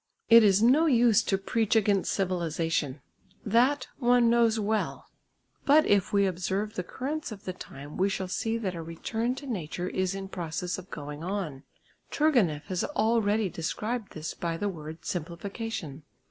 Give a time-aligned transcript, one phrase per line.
[0.31, 3.03] It is no use to preach against civilisation,
[3.45, 5.05] that one knows well,
[5.63, 9.35] but if we observe the currents of the time we shall see that a return
[9.35, 11.65] to nature is in process of going on.
[12.09, 16.01] Turgenieff has already described this by the word "simplification."